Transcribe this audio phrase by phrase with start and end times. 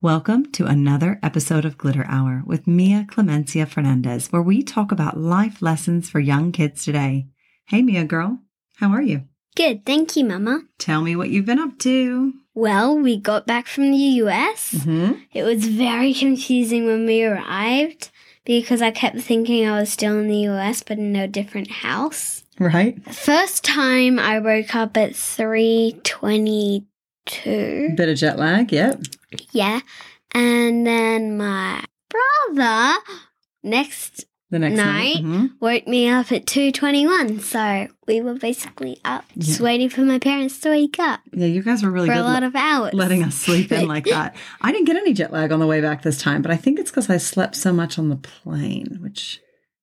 [0.00, 5.18] Welcome to another episode of Glitter Hour with Mia Clemencia Fernandez, where we talk about
[5.18, 7.26] life lessons for young kids today.
[7.66, 8.38] Hey, Mia girl,
[8.76, 9.24] how are you?
[9.56, 10.60] Good, thank you, Mama.
[10.78, 12.32] Tell me what you've been up to.
[12.54, 14.70] Well, we got back from the US.
[14.70, 15.14] Mm-hmm.
[15.32, 18.12] It was very confusing when we arrived
[18.44, 22.44] because I kept thinking I was still in the US but in a different house.
[22.60, 23.02] Right?
[23.12, 26.84] First time I woke up at 3:22.
[27.44, 29.00] Bit of jet lag, yep.
[29.52, 29.80] Yeah.
[30.34, 32.98] And then my brother
[33.62, 35.16] next The next Night.
[35.18, 35.50] Mhm.
[35.60, 37.40] woke me up at 2:21.
[37.40, 39.64] So, we were basically up just Yeah.
[39.64, 42.24] waiting for my parents to wake up Yeah, you guys were really for good a
[42.24, 42.94] lot le- of hours.
[42.94, 44.34] letting us sleep in like that.
[44.62, 46.78] I didn't get any jet lag on the way back this time, but I think
[46.78, 49.40] it's because I slept so much on the plane, which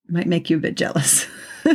[0.08, 1.26] might make you a bit jealous.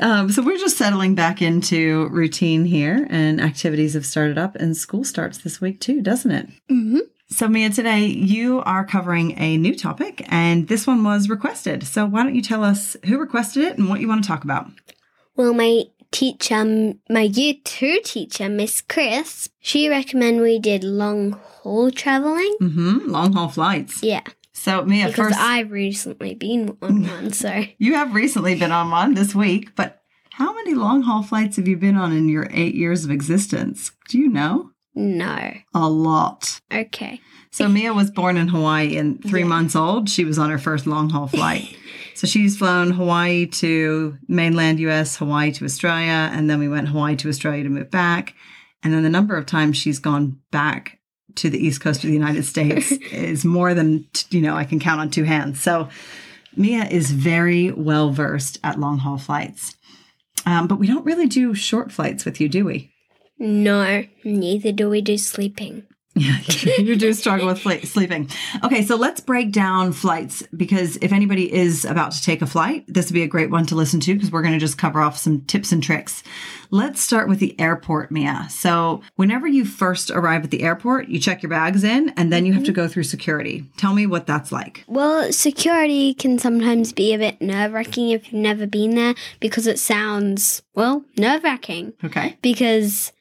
[0.00, 4.76] um, so we're just settling back into routine here, and activities have started up, and
[4.76, 6.48] school starts this week too, doesn't it?
[6.70, 7.00] Mhm.
[7.28, 11.84] So, Mia, today you are covering a new topic, and this one was requested.
[11.84, 14.44] So, why don't you tell us who requested it and what you want to talk
[14.44, 14.70] about?
[15.34, 21.90] Well, my teacher, my year two teacher, Miss Chris, she recommended we did long haul
[21.90, 22.54] traveling.
[22.60, 23.10] Mm-hmm.
[23.10, 24.02] Long haul flights.
[24.02, 24.20] Yeah,
[24.54, 27.08] So, Mia, because first, I've recently been on mm.
[27.08, 31.22] one, so you have recently been on one this week, but how many long haul
[31.22, 33.92] flights have you been on in your eight years of existence?
[34.08, 34.70] Do you know?
[34.94, 35.52] no.
[35.74, 36.60] A lot.
[36.72, 37.20] Okay.
[37.50, 39.46] So Mia was born in Hawaii and three Yeah.
[39.46, 40.08] months old.
[40.08, 41.76] She was on her first long haul flight.
[42.14, 47.16] so she's flown Hawaii to mainland US, Hawaii to Australia, and then we went Hawaii
[47.16, 48.34] to Australia to move back.
[48.82, 50.98] And then the number of times she's gone back
[51.36, 54.78] to the east coast of the United States is more than you know I can
[54.78, 55.60] count on two hands.
[55.60, 55.88] So
[56.56, 59.76] Mia is very well versed at long haul flights.
[60.44, 62.92] Um, but we don't really do short flights with you, do we?
[63.38, 65.84] No, neither do we do sleeping.
[66.14, 66.38] Yeah,
[66.78, 68.28] you do struggle with fl- sleeping.
[68.62, 72.84] Okay, so let's break down flights because if anybody is about to take a flight,
[72.86, 75.00] this would be a great one to listen to because we're going to just cover
[75.00, 76.22] off some tips and tricks.
[76.70, 78.46] Let's start with the airport, Mia.
[78.50, 82.46] So, whenever you first arrive at the airport, you check your bags in and then
[82.46, 82.82] you have to mm-hmm.
[82.82, 83.64] go through security.
[83.76, 84.84] Tell me what that's like.
[84.86, 89.66] Well, security can sometimes be a bit nerve wracking if you've never been there because
[89.66, 91.92] it sounds, well, nerve wracking.
[92.04, 93.12] Okay, Because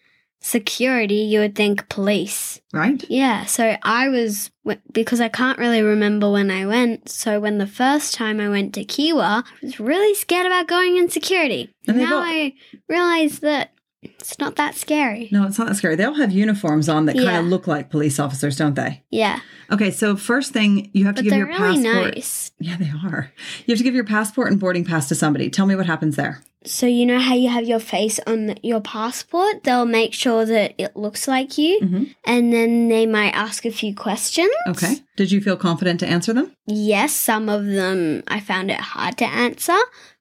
[0.42, 2.60] security, you would think police.
[2.74, 3.04] right?
[3.10, 4.52] Yeah, so I was
[4.92, 7.10] because I can't really remember when I went.
[7.10, 10.98] So when the first time I went to Kiwa, I was really scared about going
[10.98, 11.74] in security.
[11.88, 12.54] And now both- I
[12.90, 13.72] realize that
[14.04, 15.30] it's not that scary.
[15.32, 15.96] No, it's not that scary.
[15.96, 19.04] They all have uniforms on that kind of look like police officers, don't they?
[19.12, 19.40] Yeah,
[19.72, 22.16] Okay, so first thing you have to but give they're your really passport.
[22.16, 22.52] nice.
[22.60, 23.32] Yeah, they are.
[23.66, 25.50] You have to give your passport and boarding pass to somebody.
[25.50, 26.42] Tell me what happens there.
[26.66, 29.64] So you know how you have your face on the, your passport?
[29.64, 32.16] They'll make sure that it looks like you, Mhm.
[32.26, 34.52] and then they might ask a few questions.
[34.68, 34.98] Okay.
[35.16, 36.52] Did you feel confident to answer them?
[36.68, 39.78] Yes, some of them I found it hard to answer,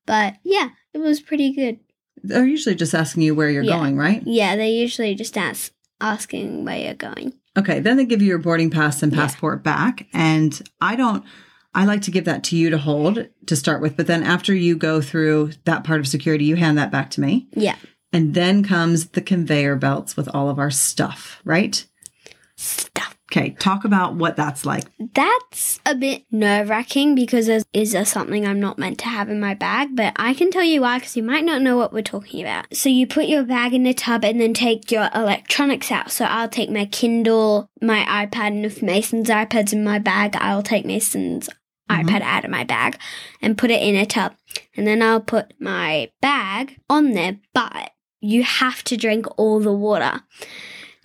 [0.06, 1.78] but yeah, it was pretty good.
[2.22, 3.76] They're usually just asking you where you're Yeah.
[3.78, 4.22] going, right?
[4.26, 7.34] Yeah, they usually just ask asking where you're going.
[7.58, 7.80] Okay.
[7.80, 9.18] Then they give you your boarding pass and Yeah.
[9.20, 10.06] passport back.
[10.12, 11.24] And I don't,
[11.74, 13.96] I like to give that to you to hold to start with.
[13.96, 17.20] But then after you go through that part of security, you hand that back to
[17.20, 17.48] me.
[17.54, 17.76] Yeah.
[18.12, 21.84] And then comes the conveyor belts with all of our stuff, right?
[22.56, 23.09] Stuff.
[23.32, 23.50] Okay.
[23.60, 24.84] Talk about what that's like.
[25.14, 29.28] That's a bit nerve wracking because is, is there something I'm not meant to have
[29.28, 29.94] in my bag?
[29.94, 32.74] But I can tell you why because you might not know what we're talking about.
[32.74, 36.10] So you put your bag in the tub and then take your electronics out.
[36.10, 40.62] So I'll take my Kindle, my iPad, and if Mason's iPad's in my bag, I'll
[40.62, 41.48] take Mason's
[41.88, 42.04] Mhm.
[42.04, 42.98] iPad out of my bag
[43.40, 44.34] and put it in a tub.
[44.76, 47.90] And then I'll put my bag on there, but
[48.20, 50.22] you have to drink all the water.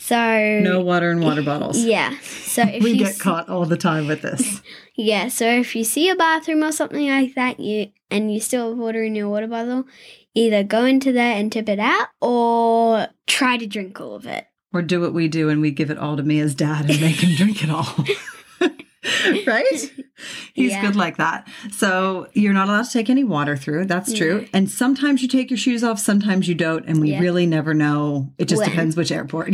[0.08, 1.84] So No water and water bottles.
[1.84, 2.16] yeah.
[2.22, 4.62] So if we get caught all the time with this.
[4.96, 8.70] yeah, so if you see a bathroom or something like that, you and you still
[8.70, 9.86] have water in your water bottle,
[10.36, 14.46] either go into there and tip it out or try to drink all of it.
[14.74, 17.24] or do what we do and we give it all to Mia's dad and make
[17.24, 17.88] him drink it all.
[19.48, 19.92] right?
[20.54, 20.82] He's Yeah.
[20.82, 21.48] good like that.
[21.72, 23.86] So you're not allowed to take any water through.
[23.86, 24.42] That's true.
[24.42, 24.48] Yeah.
[24.54, 26.86] And sometimes you take your shoes off, sometimes you don't.
[26.86, 27.20] And we Yeah.
[27.22, 28.34] really never know.
[28.38, 28.70] It just When.
[28.70, 29.54] depends which airport.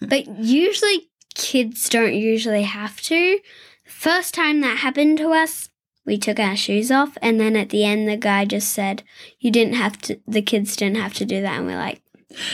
[0.00, 3.38] But usually kids don't usually have to.
[3.84, 5.68] First time that happened to us,
[6.06, 9.02] we took our shoes off and then at the end the guy just said,
[9.38, 12.02] You didn't have to the kids didn't have to do that and we're like,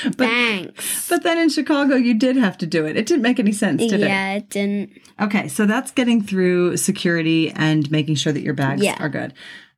[0.04, 1.08] But- Thanks.
[1.08, 2.96] but then in Chicago, you did have to do it.
[2.96, 4.08] It didn't make any sense, did it?
[4.08, 4.90] yeah, it didn't
[5.20, 8.96] Okay, so that's getting through security and making sure that your bags Yeah.
[8.98, 9.32] are good.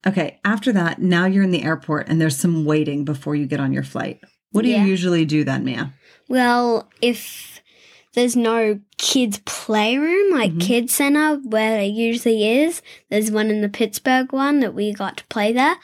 [0.07, 3.61] Okay, after that, now you're in the airport and there's some waiting before you get
[3.61, 4.21] on your flight.
[4.53, 4.83] What do Yeah.
[4.85, 5.93] you usually do then, Mia?
[6.29, 7.61] Well, if
[8.15, 10.61] there's no kids playroom like Mhm.
[10.61, 12.83] kids center where there usually is.
[13.11, 15.77] There's one in the Pittsburgh one that we got to play there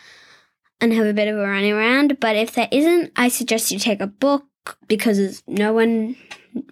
[0.81, 2.19] and have a bit of a running around.
[2.21, 4.47] But if there isn't, I suggest you take a book
[4.89, 6.17] because no one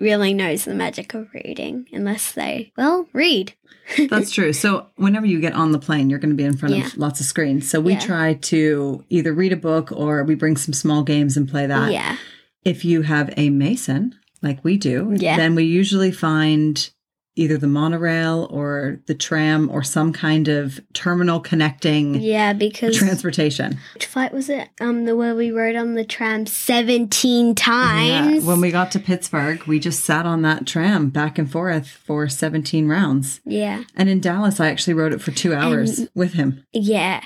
[0.00, 3.54] really knows the magic of reading unless they well read.
[4.10, 4.52] That's true.
[4.52, 6.86] So whenever you get on the plane, you're going to be in front Yeah.
[6.86, 7.68] of lots of screens.
[7.68, 8.00] So we Yeah.
[8.00, 11.92] try to either read a book or we bring some small games and play that.
[11.92, 12.16] yeah.
[12.64, 15.36] If you have a mason, like we do, Yeah.
[15.36, 16.88] then we usually find
[17.34, 23.78] either the monorail or the tram or some kind of terminal connecting Yeah, because transportation.
[23.94, 24.68] which flight was it?
[24.80, 28.42] Um, the where we rode on the tram seventeen times.
[28.44, 28.48] Yeah.
[28.48, 32.28] When we got to Pittsburgh, we just sat on that tram back and forth for
[32.28, 33.40] 17 rounds.
[33.46, 36.64] yeah, And in Dallas, I actually rode it for two hours And- with him.
[36.72, 37.22] yeah.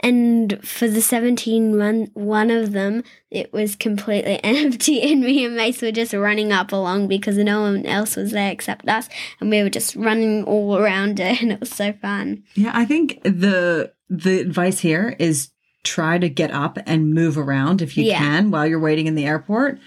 [0.00, 5.56] And for the 17 one, one of them, it was completely empty, and me and
[5.56, 9.08] Mace were just running up along because no one else was there except us,
[9.40, 12.44] and we were just running all around it, and it was so fun.
[12.54, 15.50] Yeah, I think the the advice here is
[15.84, 18.18] try to get up and move around if you Yeah.
[18.18, 19.78] can while you're waiting in the airport.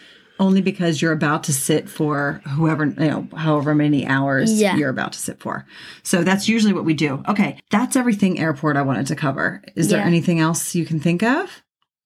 [0.42, 4.76] Only because you're about to sit for whoever, you know, however many hours Yeah.
[4.76, 5.66] you're about to sit for.
[6.02, 7.24] So that's usually what we do.
[7.28, 9.62] Okay, that's everything airport I wanted to cover.
[9.76, 10.06] Is there Yeah.
[10.08, 11.62] anything else you can think of?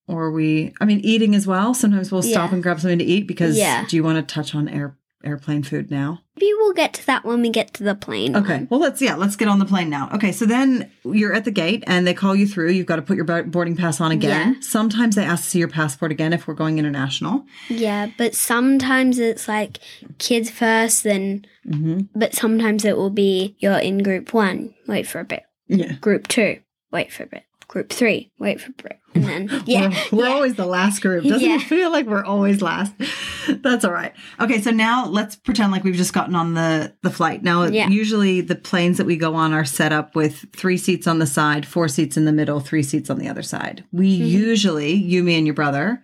[0.08, 1.74] Or we, I mean, eating as well.
[1.74, 2.56] Sometimes we'll stop Yeah.
[2.56, 3.86] and grab something to eat because Yeah.
[3.88, 6.22] do you want to touch on air airplane food now?
[6.38, 8.36] Maybe we'll get to that when we get to the plane.
[8.36, 8.54] Okay.
[8.58, 8.68] one.
[8.70, 10.10] Well, let's yeah, let's get on the plane now.
[10.14, 12.72] Okay, so then you're at the gate and they call you through.
[12.72, 14.54] You've got to put your boarding pass on again.
[14.56, 14.60] Yeah.
[14.62, 17.46] Sometimes they ask to see your passport again if we're going international.
[17.70, 19.80] Yeah, but sometimes it's like
[20.18, 22.02] kids first, then, Mm-hmm.
[22.20, 25.44] but sometimes it will be you're in group one, wait for a bit.
[25.68, 25.94] Yeah.
[25.94, 26.60] Group two,
[26.92, 27.44] wait for a bit.
[27.76, 29.00] Group three, wait for a bit.
[29.16, 29.90] And then, yeah.
[30.10, 30.34] We're, we're yeah.
[30.34, 31.24] always the last group.
[31.28, 31.58] Doesn't Yeah.
[31.58, 32.94] it feel like we're always last?
[33.50, 34.14] That's all right.
[34.40, 37.44] Okay, so now let's pretend like we've just gotten on the the flight.
[37.44, 37.90] Now, Yeah.
[37.90, 41.28] usually the planes that we go on are set up with three seats on the
[41.28, 43.84] side, four seats in the middle, three seats on the other side.
[43.92, 44.26] We Mm-hmm.
[44.26, 46.02] usually, you, me, and your brother,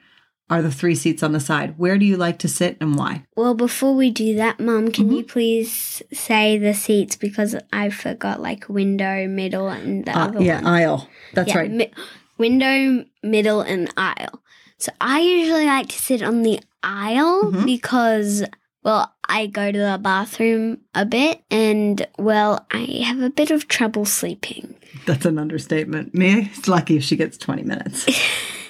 [0.52, 1.76] are the three seats on the side.
[1.80, 3.24] Where do you like to sit and why?
[3.38, 5.16] Well, before we do that, Mum, can Mm-hmm.
[5.16, 10.42] you please say the seats because I forgot like window, middle, and the Uh, other
[10.42, 10.68] yeah, one.
[10.68, 11.08] aisle.
[11.34, 11.72] That's Yeah, right.
[11.72, 11.92] mi-
[12.38, 14.44] window, middle, and aisle.
[14.78, 17.66] So I usually like to sit on the aisle Mhm.
[17.66, 18.44] because,
[18.84, 23.70] well, I go to the bathroom a bit and, well, I have a bit of
[23.70, 24.76] trouble sleeping.
[25.06, 26.14] That's an understatement.
[26.14, 28.06] Me, it's lucky if she gets 20 minutes.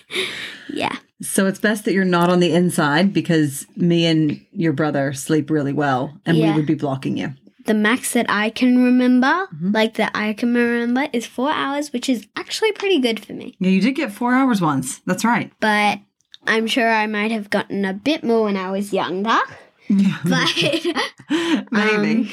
[1.31, 1.35] Yeah.
[1.35, 5.49] so it's best that you're not on the inside because me and your brother sleep
[5.49, 7.33] really well and we would be blocking you.
[7.65, 9.73] The max that I can remember, Mhm.
[9.73, 13.55] like that I can remember, is four hours, which is actually pretty good for me.
[13.59, 14.99] Yeah, you did get four hours once.
[15.05, 15.51] That's right.
[15.59, 15.99] But
[16.47, 19.37] I'm sure I might have gotten a bit more when I was younger.
[19.87, 20.17] Yeah.
[20.25, 22.21] But Maybe.
[22.21, 22.29] Um,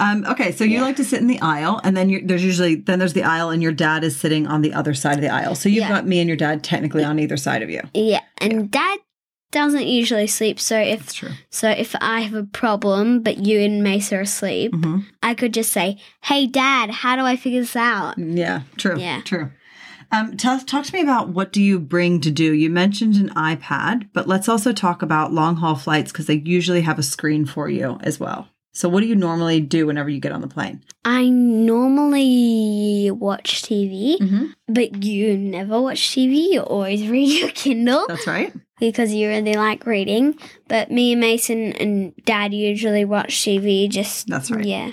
[0.00, 0.82] okay, so you yeah.
[0.82, 3.62] like to sit in the aisle, and then there's usually then there's the aisle, and
[3.62, 5.54] your dad is sitting on the other side of the aisle.
[5.54, 5.88] So you've Yeah.
[5.88, 7.80] got me and your dad technically on either side of you.
[7.94, 8.98] yeah, and Dad
[9.52, 10.58] doesn't usually sleep.
[10.60, 11.30] So if That's true.
[11.50, 15.54] so, if I have a problem, but you and Mace are asleep, hmm I could
[15.54, 18.98] just say, "Hey, Dad, how do I figure this out?" Yeah, true.
[18.98, 19.22] Yeah.
[19.24, 19.50] true.
[20.12, 22.52] Um, tell, talk to me about what do you bring to do.
[22.52, 26.82] You mentioned an iPad, but let's also talk about long haul flights because they usually
[26.82, 28.48] have a screen for you as well.
[28.76, 30.82] So, what do you normally do whenever you get on the plane?
[31.02, 34.46] I normally watch TV, Mm-hmm.
[34.68, 36.52] but you never watch TV.
[36.52, 38.04] You always read your Kindle.
[38.08, 38.52] That's right.
[38.78, 40.38] because you really like reading.
[40.68, 43.88] But me and Mason and Dad usually watch TV.
[43.88, 44.64] Just That's right.
[44.64, 44.92] Yeah,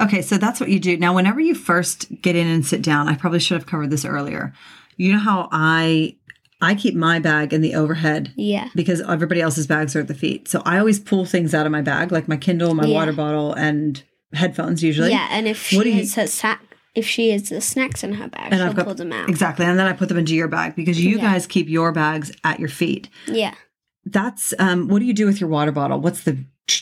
[0.00, 0.96] Okay, so that's what you do.
[0.96, 4.04] Now, whenever you first get in and sit down, I probably should have covered this
[4.04, 4.52] earlier.
[4.96, 6.16] You know how I
[6.64, 10.14] I keep my bag in the overhead yeah, because everybody else's bags are at the
[10.14, 10.48] feet.
[10.48, 12.94] So I always pull things out of my bag, like my Kindle, my Yeah.
[12.94, 14.02] water bottle, and
[14.32, 15.10] headphones usually.
[15.10, 15.28] yeah.
[15.30, 16.60] And if What she you- has her sack,
[16.94, 19.28] if she has the snacks in her bag, And she'll I've got- pull them out.
[19.28, 19.66] Exactly.
[19.66, 21.22] And then I put them into your bag because you Yeah.
[21.32, 23.08] guys keep your bags at your feet.
[23.26, 23.54] Yeah.
[24.06, 26.00] That's um what do you do with your water bottle?
[26.00, 26.36] What's the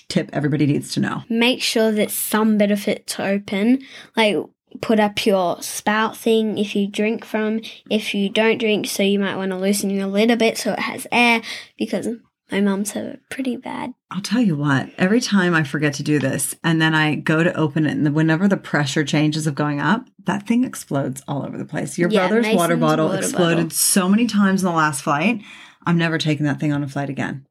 [0.09, 1.23] tip everybody needs to know?
[1.29, 3.81] Make sure that some bit of it's open.
[4.17, 4.37] Like
[4.81, 7.61] put up your spout thing if you drink from.
[7.91, 10.73] If you don't drink, so you might want to loosen your lid a bit so
[10.73, 11.43] it has air
[11.79, 12.09] because
[12.51, 13.95] my mum's have it pretty bad.
[14.11, 17.43] I'll tell you what, every time I forget to do this and then I go
[17.43, 21.45] to open it, and whenever the pressure changes of going up, that thing explodes all
[21.45, 21.97] over the place.
[21.99, 23.71] Your Yeah, brother's water bottle water exploded bottle.
[23.71, 25.41] so many times in the last flight.
[25.85, 27.45] I'm never taking that thing on a flight again.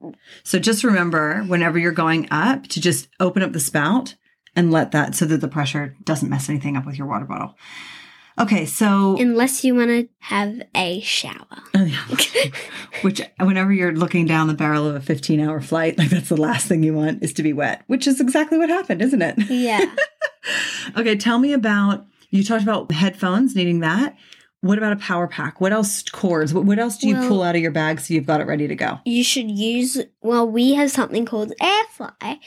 [0.43, 4.15] So just remember whenever you're going up to just open up the spout
[4.55, 7.55] and let that so that the pressure doesn't mess anything up with your water bottle.
[8.39, 11.45] Okay, so Unless you want to have a shower.
[11.75, 12.03] Oh, yeah.
[13.01, 16.37] which whenever you're looking down the barrel of a 15 hour flight, like that's the
[16.37, 19.35] last thing you want is to be wet, which is exactly what happened, isn't it?
[19.49, 19.83] Yeah.
[20.97, 24.15] okay, tell me about you talked about headphones needing that.
[24.61, 25.59] What about a power pack?
[25.59, 26.53] What else cords?
[26.53, 28.47] What, what else do you Well- pull out of your bag so you've got it
[28.47, 28.99] ready to go?
[29.05, 32.39] you should use well we have something called AirFly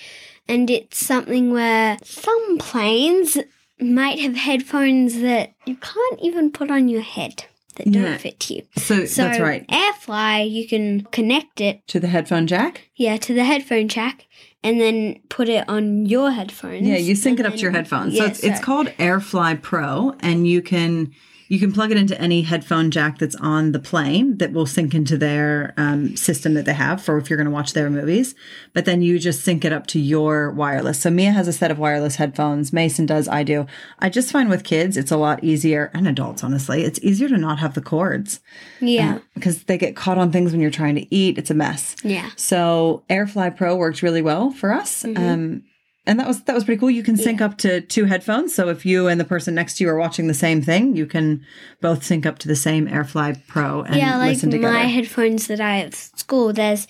[0.48, 3.38] and it's something where some planes
[3.80, 7.44] might have headphones that you can't even put on your head
[7.76, 9.66] that don't fit you So, so that's right.
[9.68, 12.88] AirFly you can connect it To the headphone jack?
[12.94, 14.26] yeah to the headphone jack
[14.62, 18.16] and then put it on your headphones Yeah, you sync it up to your headphones.
[18.16, 21.12] so Yeah, it's, it's so- called AirFly Pro, and you can
[21.54, 24.92] you can plug it into any headphone jack that's on the plane that will sync
[24.92, 28.34] into their um, system that they have for if you're going to watch their movies.
[28.72, 31.00] But then you just sync it up to your wireless.
[31.00, 32.72] So Mia has a set of wireless headphones.
[32.72, 33.28] Mason does.
[33.28, 33.66] I do.
[34.00, 37.36] I just find with kids, it's a lot easier, and adults, honestly, it's easier to
[37.38, 38.40] not have the cords
[38.80, 41.38] yeah because they get caught on things when you're trying to eat.
[41.38, 41.94] It's a mess.
[42.02, 45.04] yeah So AirFly Pro worked really well for us.
[45.04, 45.62] Um,
[46.06, 46.90] and that was that was pretty cool.
[46.90, 48.54] You can sync up to two headphones.
[48.54, 51.06] So if you and the person next to you are watching the same thing, you
[51.06, 51.44] can
[51.80, 54.72] both sync up to the same AirFly Pro and yeah like listen together.
[54.72, 56.86] my headphones that i have at school there's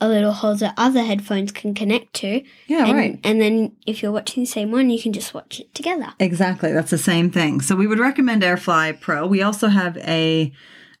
[0.00, 3.20] a little hole that other headphones can connect to yeah, and, right.
[3.24, 6.14] And then if you're watching the same one, you can just watch it together.
[6.20, 6.72] Exactly.
[6.72, 7.60] That's the same thing.
[7.60, 9.26] So we would recommend AirFly Pro.
[9.26, 10.52] We also have a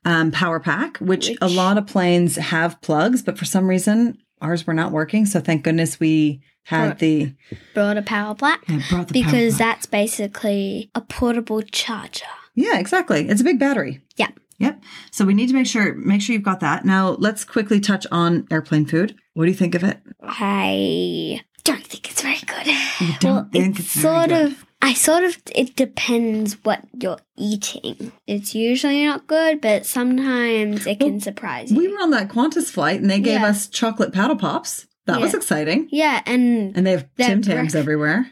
[0.04, 4.66] um, power pack, which, a lot of planes have plugs, but for some reason ours
[4.66, 5.26] were not working.
[5.26, 7.32] So thank goodness we had the
[7.72, 9.58] Brought a power black yeah, brought the power because pack.
[9.58, 12.26] that's basically a portable charger.
[12.54, 13.28] Yeah, exactly.
[13.28, 14.02] It's a big battery.
[14.16, 14.28] Yeah.
[14.58, 14.82] Yep.
[15.12, 16.84] So we need to make sure make sure you've got that.
[16.84, 19.14] Now let's quickly touch on airplane food.
[19.34, 20.00] What do you think of it?
[20.22, 22.66] I don't think it's very good.
[22.66, 24.46] You don't think it's very sort good?
[24.52, 24.64] of.
[24.80, 25.36] I sort of.
[25.54, 28.12] It depends what you're eating.
[28.26, 31.76] It's usually not good, but sometimes it can Well, surprise you.
[31.78, 33.46] We were on that Qantas flight and they gave Yeah.
[33.48, 34.86] us chocolate paddle pops.
[35.06, 35.88] That was exciting.
[35.90, 38.30] yeah, and And they have That Tim Tams everywhere.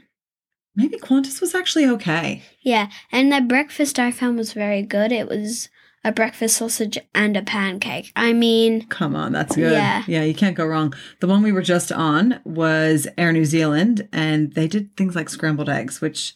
[0.74, 2.42] Maybe Qantas was actually okay.
[2.60, 5.10] yeah, and the breakfast I found was very good.
[5.10, 5.70] It was
[6.06, 8.12] a breakfast sausage and a pancake.
[8.14, 9.72] I mean, Come on, that's good.
[9.72, 10.04] Yeah.
[10.06, 10.94] yeah, you can't go wrong.
[11.20, 15.28] The one we were just on was Air New Zealand, and they did things like
[15.28, 16.34] scrambled eggs, which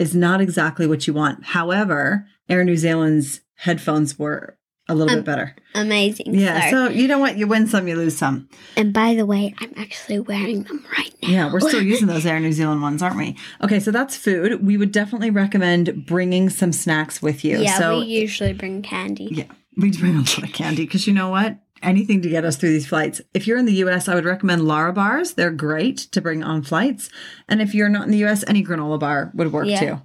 [0.00, 1.44] is not exactly what you want.
[1.44, 5.56] However, Air New Zealand's headphones were a little Um, bit better.
[5.74, 6.34] amazing.
[6.34, 7.38] Yeah, so- so you know what?
[7.38, 8.48] You win some, you lose some.
[8.76, 11.28] And by the way, I'm actually wearing them right now.
[11.28, 13.36] Yeah, we're still using those Air New Zealand ones, aren't we?
[13.62, 14.64] Okay, so that's food.
[14.64, 17.58] We would definitely recommend bringing some snacks with you.
[17.60, 19.28] Yeah, so we usually bring candy.
[19.30, 19.44] yeah,
[19.76, 21.58] we bring a lot of candy because you know what?
[21.82, 23.20] Anything to get us through these flights.
[23.34, 25.34] If you're in the US, I would recommend Larabars.
[25.34, 27.10] They're great to bring on flights.
[27.48, 29.80] And if you're not in the US, any granola bar would work Yeah.
[29.80, 30.02] too.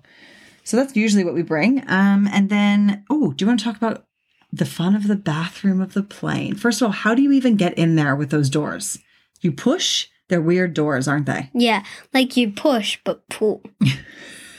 [0.66, 1.84] So that's usually what we bring.
[1.88, 4.04] Um, and then, oh, do you want to talk about
[4.52, 6.56] the fun of the bathroom of the plane?
[6.56, 9.00] First of all, how do you even get in there with those doors?
[9.42, 10.08] You push.
[10.28, 11.50] They're weird doors, aren't they?
[11.54, 13.62] Yeah, like you push but pull.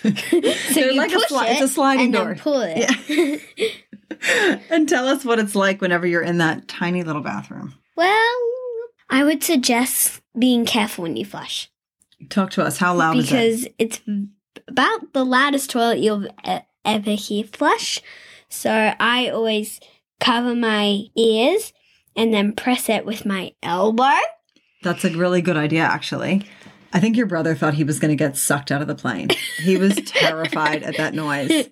[0.02, 0.11] so
[0.75, 2.35] They're you like a sli- it it's a sliding door.
[2.37, 3.42] pull it.
[4.70, 7.75] and tell us what it's like whenever you're in that tiny little bathroom.
[7.97, 8.37] well,
[9.09, 11.68] I would suggest being careful when you flush
[12.28, 12.76] Talk to us.
[12.78, 13.26] How loud is it?
[13.30, 14.00] because it's
[14.68, 16.28] about the loudest toilet you'll
[16.85, 18.00] ever hear flush.
[18.50, 19.80] So I always
[20.19, 21.73] cover my ears
[22.16, 24.19] and then press it with my elbow.
[24.83, 26.47] That's a really good idea, actually.
[26.92, 29.28] I think your brother thought he was going to get sucked out of the plane.
[29.59, 31.49] He was terrified at that noise.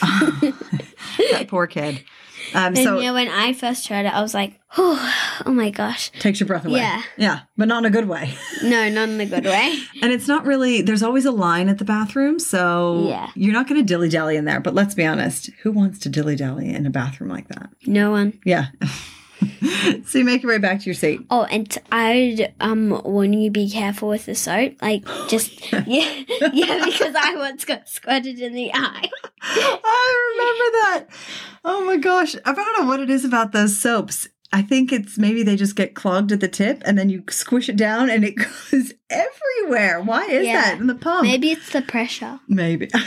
[0.00, 2.02] that poor kid.
[2.54, 5.52] Um, And so you know, when I first heard it, I was like, oh, oh
[5.52, 6.10] my gosh.
[6.20, 6.78] takes your breath away.
[6.78, 7.02] Yeah.
[7.16, 8.34] Yeah, but not in a good way.
[8.62, 9.78] No, not in a good way.
[10.02, 12.38] And it's not really, there's always a line at the bathroom.
[12.38, 13.30] So Yeah.
[13.34, 14.60] you're not going to dilly dally in there.
[14.60, 17.70] But let's be honest who wants to dilly dally in a bathroom like that?
[17.86, 18.38] No one.
[18.44, 18.66] Yeah.
[20.06, 21.20] so you make your way back to your seat.
[21.30, 24.74] Oh, and I'd um warn you be careful with the soap.
[24.82, 29.10] Like just yeah, yeah, because I once got squirted in the eye.
[29.42, 31.06] I remember that.
[31.64, 32.36] Oh my gosh.
[32.44, 34.28] I don't know what it is about those soaps.
[34.52, 37.68] I think it's maybe they just get clogged at the tip and then you squish
[37.68, 38.34] it down and it
[38.72, 40.00] goes everywhere.
[40.00, 40.62] Why is Yeah.
[40.62, 41.22] that in the pump?
[41.22, 42.40] Maybe it's the pressure.
[42.48, 42.88] Maybe.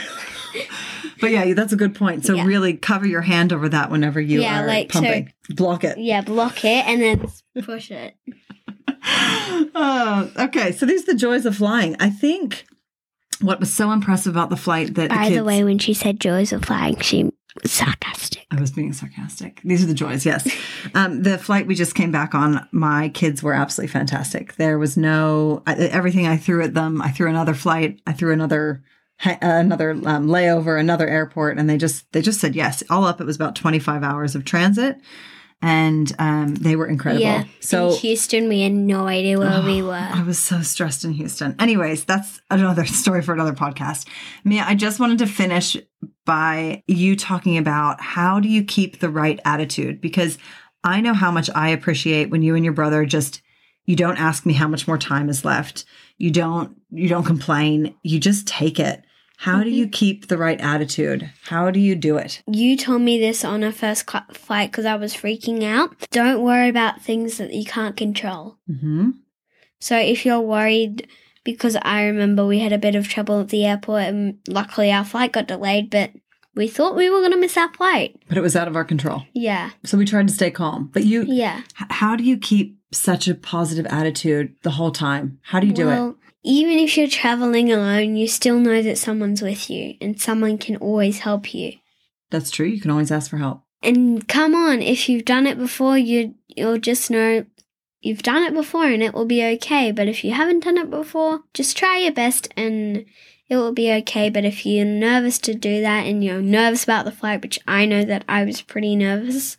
[1.20, 2.24] but yeah, that's a good point.
[2.24, 2.44] So Yeah.
[2.44, 5.32] really cover your hand over that whenever you Yeah, are like, so- pumping.
[5.50, 5.98] Block it.
[5.98, 7.26] Yeah, block it and then
[7.64, 8.14] push it.
[9.74, 10.72] oh, okay.
[10.72, 11.96] So these are the joys of flying.
[12.00, 12.66] I think
[13.40, 16.20] what was so impressive about the flight that By the, the, way, when she said
[16.20, 17.24] joys of flying, she
[17.62, 18.46] was sarcastic.
[18.50, 19.60] I was being sarcastic.
[19.64, 20.48] These are the joys, yes.
[20.94, 24.54] Um, the flight we just came back on, my kids were absolutely fantastic.
[24.56, 28.32] There was no, I, everything I threw at them, I threw another flight, I threw
[28.32, 28.82] another
[29.22, 32.82] another um, layover, another airport, and they just they just said yes.
[32.90, 34.96] All up, it was about 25 hours of transit,
[35.62, 37.22] and um, they were incredible.
[37.22, 37.44] Yeah.
[37.60, 39.92] So in Houston, we had no idea where we Oh, were.
[39.94, 41.54] I was so stressed in Houston.
[41.58, 44.06] Anyways, that's another story for another podcast.
[44.44, 45.76] Mia, I just wanted to finish
[46.26, 50.38] by you talking about how do you keep the right attitude because
[50.82, 53.40] I know how much I appreciate when you and your brother just
[53.86, 55.84] you don't ask me how much more time is left.
[56.18, 57.94] You don't you don't complain.
[58.02, 59.02] You just take it.
[59.36, 61.28] How do you keep the right attitude?
[61.42, 62.40] How do you do it?
[62.46, 65.94] You told me this on our first cl- flight because I was freaking out.
[66.12, 68.58] Don't worry about things that you can't control.
[68.66, 69.10] hmm
[69.80, 71.08] So if you're worried,
[71.42, 75.04] because I remember we had a bit of trouble at the airport and luckily our
[75.04, 76.12] flight got delayed, but
[76.54, 78.16] we thought we were going to miss our flight.
[78.28, 79.24] But it was out of our control.
[79.34, 79.70] Yeah.
[79.84, 80.90] So we tried to stay calm.
[80.92, 81.58] But you Yeah.
[81.80, 85.38] H- how do you keep such a positive attitude the whole time?
[85.42, 85.92] How do you do it?
[85.92, 90.58] well, even if you're traveling alone, you still know that someone's with you and someone
[90.58, 91.72] can always help you.
[92.30, 92.66] That's true.
[92.66, 93.62] You can always ask for help.
[93.82, 97.44] And come on, if you've done it before, you you'll just know
[98.00, 99.90] you've done it before and it will be okay.
[99.90, 103.04] But if you haven't done it before, just try your best and
[103.48, 104.30] it will be okay.
[104.30, 107.86] But if you're nervous to do that and you're nervous about the flight, which I
[107.86, 109.56] know that I was pretty nervous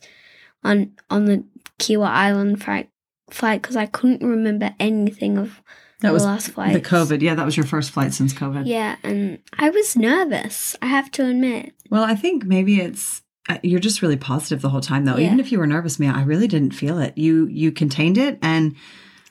[0.62, 1.44] on on the
[1.78, 2.90] Kiwa Island flight
[3.30, 5.62] flight because I couldn't remember anything of
[6.00, 6.72] That the was last flight.
[6.72, 7.20] the COVID.
[7.22, 8.66] Yeah, that was your first flight since COVID.
[8.66, 10.76] Yeah, and I was nervous.
[10.80, 11.72] I have to admit.
[11.90, 15.16] Well, I think maybe it's uh, you're just really positive the whole time though.
[15.16, 15.26] Yeah.
[15.26, 17.16] Even if you were nervous, Mia, I really didn't feel it.
[17.16, 18.74] You you contained it and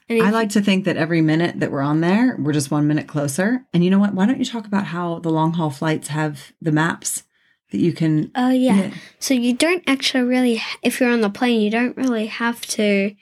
[0.08, 2.88] And I like to think that every minute that we're on there, we're just one
[2.88, 3.66] minute closer.
[3.74, 4.14] And you know what?
[4.14, 7.24] Why don't you talk about how the long haul flights have the maps
[7.72, 8.92] that you can Oh yeah.
[9.20, 13.16] So you don't actually really, if you're on the plane, you don't really have to,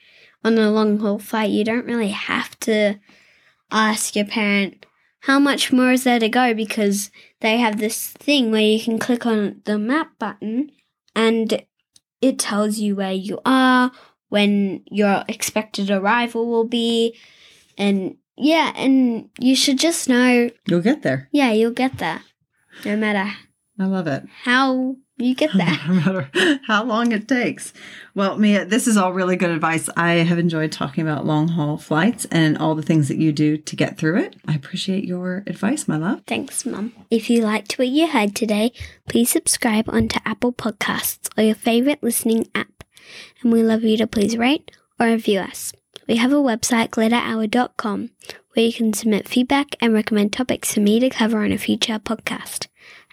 [0.43, 2.95] on a long haul flight, you don't really have to
[3.71, 4.85] ask your parent
[5.21, 7.09] how much more is there to go because
[7.39, 10.69] they have this thing where you can click on the map button
[11.15, 11.63] and
[12.21, 13.91] it tells you where you are,
[14.29, 17.17] when your expected arrival will be,
[17.77, 21.29] and yeah, and you should just know, you'll get there.
[21.31, 22.21] yeah, you'll get there,
[22.83, 23.31] no matter
[23.79, 24.23] I love it.
[24.43, 25.85] how you get that.
[25.87, 27.73] no matter how long it takes.
[28.15, 29.89] Well, Mia, this is all really good advice.
[29.95, 33.57] I have enjoyed talking about long haul flights and all the things that you do
[33.57, 34.35] to get through it.
[34.47, 36.21] I appreciate your advice, my love.
[36.27, 36.93] Thanks, Mum.
[37.09, 38.71] If you liked what you heard today,
[39.07, 42.83] please subscribe onto Apple Podcasts or your favorite listening app.
[43.41, 45.73] And we love you to please rate or review us.
[46.07, 48.09] We have a website, glitterhour.com,
[48.53, 51.97] where you can submit feedback and recommend topics for me to cover on a future
[51.99, 52.67] podcast.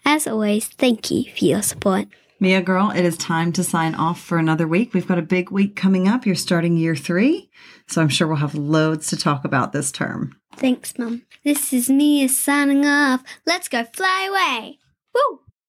[0.05, 2.09] As always, thank you for your support.
[2.43, 4.95] Mia girl, it is time to sign off for another week.
[4.95, 6.25] We've got a big week coming up.
[6.25, 7.51] You're starting year three.
[7.87, 10.37] So I'm sure we'll have loads to talk about this term.
[10.57, 11.23] Thanks, Mum.
[11.45, 13.23] This is Mia signing off.
[13.45, 14.79] Let's go fly away.
[15.15, 15.41] Woo!